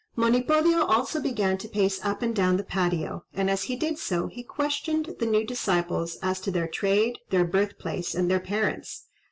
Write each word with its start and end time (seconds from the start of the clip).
Monipodio 0.15 0.83
also 0.87 1.21
began 1.21 1.59
to 1.59 1.67
pace 1.69 2.03
up 2.03 2.23
and 2.23 2.35
down 2.35 2.57
the 2.57 2.63
patio, 2.63 3.23
and, 3.35 3.51
as 3.51 3.61
he 3.65 3.75
did 3.75 3.99
so, 3.99 4.25
he 4.25 4.41
questioned 4.41 5.15
the 5.19 5.27
new 5.27 5.45
disciples 5.45 6.15
as 6.23 6.39
to 6.39 6.49
their 6.49 6.67
trade, 6.67 7.19
their 7.29 7.45
birthplace, 7.45 8.15
and 8.15 8.27
their 8.27 8.39
parents. 8.39 9.03